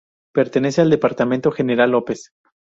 [0.33, 2.31] Pertenece al departamento General López.